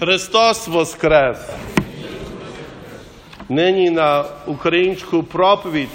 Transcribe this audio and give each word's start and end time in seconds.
Христос 0.00 0.68
Воскрес! 0.68 1.38
Нині 3.48 3.90
на 3.90 4.24
українську 4.46 5.22
проповідь 5.22 5.88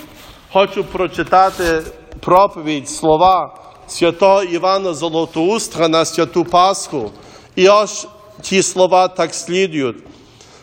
хочу 0.53 0.83
прочитати 0.83 1.83
проповідь 2.19 2.89
слова 2.89 3.55
святого 3.87 4.43
Івана 4.43 4.93
Золотоустра 4.93 5.87
на 5.87 6.05
святу 6.05 6.45
Пасху. 6.45 7.11
І 7.55 7.69
ось 7.69 8.07
ті 8.41 8.63
слова 8.63 9.07
так 9.07 9.33
слідують. 9.33 9.97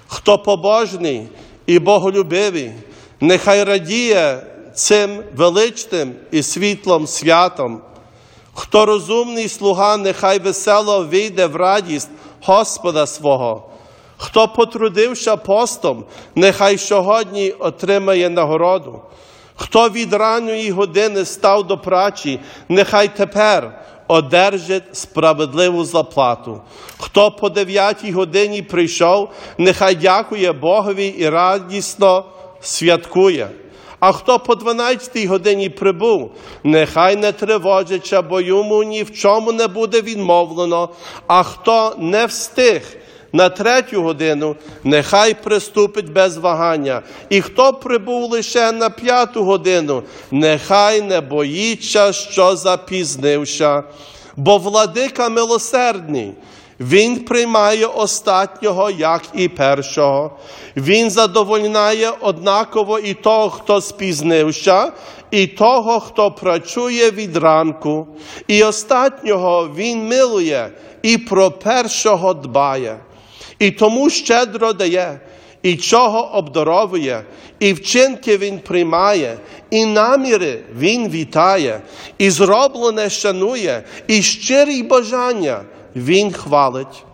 Хто 0.09 0.39
побожний 0.39 1.29
і 1.66 1.79
боголюбивий, 1.79 2.73
нехай 3.20 3.64
радіє 3.64 4.43
цим 4.75 5.23
величним 5.36 6.12
і 6.30 6.43
світлим 6.43 7.07
святом. 7.07 7.80
Хто 8.61 8.86
розумний 8.86 9.48
слуга, 9.48 9.96
нехай 9.96 10.38
весело 10.38 11.04
вийде 11.04 11.46
в 11.46 11.57
радість 11.57 12.08
Господа 12.45 13.07
свого. 13.07 13.68
Хто 14.16 14.48
потрудився 14.48 15.36
постом, 15.36 16.04
нехай 16.34 16.79
сьогодні 16.79 17.50
отримає 17.50 18.31
нагороду. 18.31 19.00
Хто 19.54 19.89
від 19.89 20.12
ранньої 20.12 20.71
години 20.71 21.25
став 21.25 21.67
до 21.67 21.79
прачі, 21.79 22.40
нехай 22.68 23.17
тепер 23.17 23.81
одержить 24.08 24.96
справедливу 24.96 25.84
заплату. 25.84 26.61
Хто 26.98 27.31
по 27.31 27.48
дев'ятій 27.48 28.12
годині 28.12 28.62
прийшов, 28.62 29.31
нехай 29.59 29.95
дякує 29.95 30.53
Богові 30.53 31.06
і 31.06 31.29
радісно 31.29 32.25
святкує. 32.61 33.50
А 34.00 34.12
хто 34.12 34.38
по 34.38 34.55
12 34.55 35.27
годині 35.27 35.69
прибув, 35.69 36.33
нехай 36.64 37.16
не 37.16 37.33
тривожиться, 37.33 38.22
бо 38.22 38.41
йому 38.41 38.83
ні 38.83 39.02
в 39.02 39.12
чому 39.12 39.52
не 39.52 39.66
буде 39.66 40.00
відмовлено, 40.00 40.89
а 41.27 41.42
хто 41.42 41.94
не 41.98 42.27
встиг 42.27 42.83
на 43.33 43.48
третю 43.48 44.03
годину, 44.03 44.56
нехай 44.84 45.34
приступить 45.34 46.12
без 46.12 46.36
вагання. 46.36 47.03
І 47.28 47.41
хто 47.41 47.73
прибув 47.73 48.31
лише 48.31 48.73
на 48.73 48.91
п'яту 48.91 49.45
годину, 49.45 50.03
нехай 50.30 51.03
не 51.03 51.20
боїться, 51.20 52.12
що 52.12 52.56
запізнився, 52.56 53.83
бо 54.36 54.58
владика 54.58 55.28
милосердний. 55.28 56.33
Він 56.81 57.21
приймає 57.25 57.87
остатнього, 57.87 58.91
як 58.91 59.23
і 59.34 59.48
першого. 59.48 60.39
Він 60.77 61.11
задовольняє 61.11 62.11
однаково 62.20 62.98
і 62.98 63.15
того, 63.15 63.51
хто 63.51 63.81
спізнився, 63.81 64.93
і 65.31 65.47
того, 65.47 66.01
хто 66.01 66.31
працює 66.31 67.11
від 67.11 67.37
ранку. 67.37 68.07
І 68.47 68.65
остатнього 68.65 69.70
він 69.77 70.07
милує 70.07 70.70
і 71.03 71.19
про 71.19 71.51
першого 71.51 72.35
дбає. 72.35 72.98
І 73.59 73.70
тому 73.70 74.11
щедро 74.11 74.73
дає, 74.73 75.20
і 75.63 75.77
чого 75.77 76.31
обдаровує, 76.35 77.25
і 77.59 77.73
вчинки 77.73 78.37
він 78.37 78.59
приймає, 78.59 79.39
і 79.70 79.85
наміри 79.85 80.61
він 80.79 81.09
вітає, 81.09 81.81
і 82.19 82.31
зроблене 82.31 83.11
шанує, 83.11 83.83
і 84.07 84.23
щирі 84.23 84.83
бажання 84.83 85.61
він 85.97 86.33
хвалить. 86.33 87.05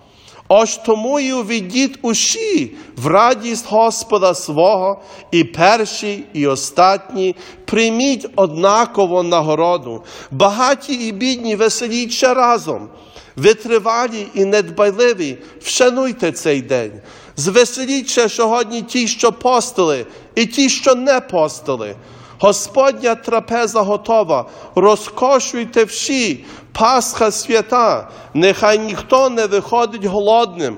Ось 0.49 0.77
тому 0.77 1.21
і 1.21 1.33
увідіть 1.33 1.99
усі 2.03 2.77
в 2.97 3.07
радість 3.07 3.67
Господа 3.69 4.35
свого, 4.35 5.03
і 5.31 5.45
перші, 5.45 6.25
і 6.33 6.47
остатні, 6.47 7.37
прийміть 7.65 8.27
однаково 8.37 9.23
нагороду, 9.23 10.03
багаті 10.31 10.95
і 11.01 11.13
бідні, 11.13 11.57
веселіться 11.57 12.35
разом, 12.35 12.89
витривалі 13.37 14.27
і 14.35 14.45
недбайливі, 14.45 15.39
вшануйте 15.61 16.33
цей 16.33 16.63
день. 16.63 16.93
Звеселіться 17.37 18.29
сьогодні 18.29 18.83
ті, 18.83 19.09
що 19.09 19.33
постили, 19.33 20.07
і 20.35 20.47
ті, 20.47 20.69
що 20.69 20.95
не 20.95 21.21
постили. 21.21 21.97
Господня 22.39 23.15
трапеза 23.15 23.81
готова, 23.81 24.45
розкошуйте 24.75 25.85
всі, 25.85 26.45
Пасха 26.73 27.31
свята, 27.31 28.09
нехай 28.35 28.79
ніхто 28.79 29.31
не 29.31 29.47
виходить 29.47 30.05
голодним. 30.05 30.77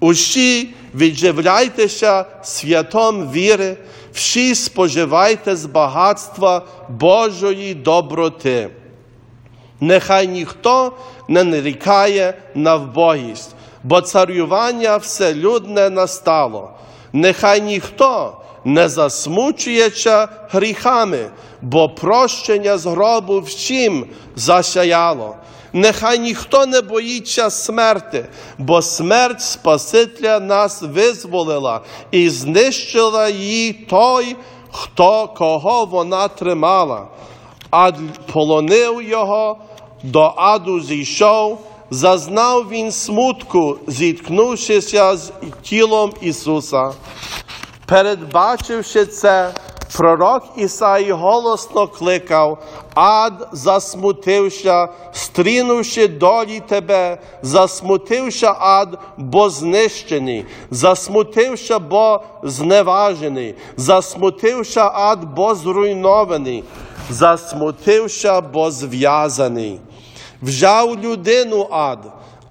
Усі 0.00 0.74
відживляйтеся 0.94 2.24
святом 2.42 3.30
віри, 3.32 3.76
всі 4.12 4.54
споживайте 4.54 5.56
з 5.56 5.66
багатства 5.66 6.62
Божої 6.88 7.74
доброти. 7.74 8.70
Нехай 9.80 10.28
ніхто 10.28 10.92
не 11.28 11.44
нарікає 11.44 12.34
на 12.54 12.76
вбогість, 12.76 13.54
бо 13.82 14.00
царювання 14.00 14.96
вселюдне 14.96 15.90
настало. 15.90 16.70
Нехай 17.12 17.60
ніхто 17.60 18.36
не 18.64 18.88
засмучується 18.88 20.28
гріхами, 20.50 21.30
бо 21.62 21.88
прощення 21.88 22.78
з 22.78 22.86
гробу 22.86 23.40
всім 23.40 24.06
засяяло. 24.36 25.36
Нехай 25.72 26.18
ніхто 26.18 26.66
не 26.66 26.80
боїться 26.80 27.50
смерти, 27.50 28.26
бо 28.58 28.82
смерть 28.82 29.40
Спасителя 29.40 30.40
нас 30.40 30.82
визволила 30.82 31.80
і 32.10 32.28
знищила 32.28 33.28
її 33.28 33.72
той, 33.72 34.36
хто 34.70 35.28
кого 35.28 35.84
вона 35.84 36.28
тримала, 36.28 37.06
а 37.70 37.92
полонив 38.32 39.02
його, 39.02 39.56
до 40.02 40.32
аду 40.36 40.80
зійшов. 40.80 41.58
Зазнав 41.94 42.68
він 42.70 42.92
смутку, 42.92 43.78
зіткнувшися 43.86 45.16
з 45.16 45.32
тілом 45.62 46.12
Ісуса. 46.20 46.90
Передбачивши 47.86 49.06
це, 49.06 49.54
пророк 49.96 50.42
Ісаї 50.56 51.12
голосно 51.12 51.88
кликав, 51.88 52.58
ад 52.94 53.48
засмутився, 53.52 54.88
стрінувши 55.12 56.08
долі 56.08 56.62
тебе, 56.68 57.18
засмутився 57.42 58.54
ад, 58.58 58.98
бо 59.16 59.50
знищений, 59.50 60.46
засмутився, 60.70 61.78
бо 61.78 62.22
зневажений, 62.42 63.54
засмутився 63.76 64.90
ад, 64.94 65.34
бо 65.36 65.54
зруйнований, 65.54 66.64
засмутився, 67.10 68.40
бо 68.40 68.70
зв'язаний. 68.70 69.80
Взяв 70.42 71.04
людину 71.04 71.68
ад, 71.70 71.98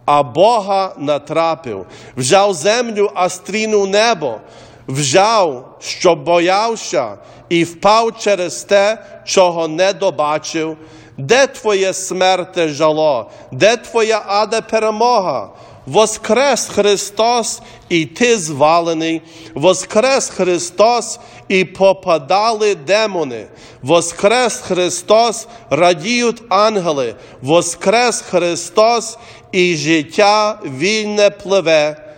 а 0.06 0.24
Бога 0.24 0.94
натрапив, 0.98 1.86
вжав 2.18 2.54
землю, 2.54 3.12
а 3.16 3.30
стрінув 3.30 3.88
небо 3.88 4.40
вжав, 4.88 5.78
що 5.80 6.16
боявся, 6.16 7.18
і 7.50 7.64
впав 7.64 8.18
через 8.20 8.64
те, 8.64 8.98
чого 9.26 9.68
не 9.68 9.94
добачив. 9.94 10.78
Де 11.18 11.48
твоє 11.48 11.94
смерте 11.94 12.68
жало? 12.68 13.32
Де 13.52 13.78
твоя 13.78 14.24
ада 14.28 14.62
перемога? 14.62 15.50
Воскрес 15.86 16.68
Христос, 16.68 17.62
і 17.90 18.06
ти 18.06 18.38
звалений, 18.38 19.22
Воскрес 19.54 20.30
Христос, 20.30 21.20
і 21.48 21.66
попадали 21.66 22.76
демони, 22.76 23.48
Воскрес 23.82 24.56
Христос, 24.56 25.48
радіють 25.70 26.44
ангели, 26.50 27.16
Воскрес 27.42 28.22
Христос, 28.22 29.18
і 29.52 29.76
життя 29.76 30.60
вільне 30.66 31.30
пливе. 31.30 32.11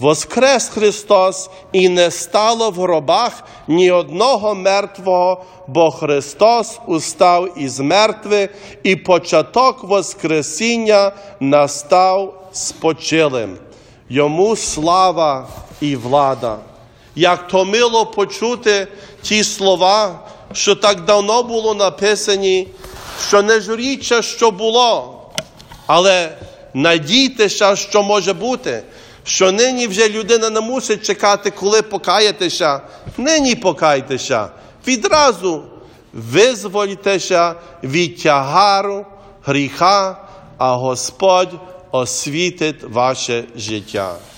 Воскрес 0.00 0.68
Христос 0.68 1.50
і 1.72 1.88
не 1.88 2.10
стало 2.10 2.70
в 2.70 2.74
гробах 2.74 3.44
ні 3.68 3.90
одного 3.90 4.54
мертвого, 4.54 5.44
бо 5.66 5.90
Христос 5.90 6.78
устав 6.86 7.58
із 7.58 7.80
мертвих, 7.80 8.50
і 8.82 8.96
початок 8.96 9.84
Воскресіння 9.84 11.12
настав 11.40 12.34
спочилим. 12.52 13.58
Йому 14.08 14.56
слава 14.56 15.48
і 15.80 15.96
влада. 15.96 16.56
Як 17.14 17.48
то 17.48 17.64
мило 17.64 18.06
почути 18.06 18.88
ті 19.22 19.44
слова, 19.44 20.20
що 20.52 20.74
так 20.74 21.04
давно 21.04 21.42
було 21.42 21.74
написані, 21.74 22.68
що 23.28 23.42
не 23.42 23.60
журіться, 23.60 24.22
що 24.22 24.50
було, 24.50 25.20
але 25.86 26.36
надійтеся, 26.74 27.76
що 27.76 28.02
може 28.02 28.32
бути 28.32 28.82
що 29.30 29.52
нині 29.52 29.86
вже 29.86 30.08
людина 30.08 30.50
не 30.50 30.60
мусить 30.60 31.06
чекати, 31.06 31.50
коли 31.50 31.82
покаятеся? 31.82 32.80
Нині 33.18 33.54
покайтеся. 33.54 34.48
Відразу 34.86 35.62
визвольтеся 36.12 37.54
від 37.82 38.22
тягару 38.22 39.06
гріха, 39.44 40.28
а 40.58 40.74
Господь 40.74 41.54
освітить 41.90 42.82
ваше 42.82 43.44
життя. 43.56 44.14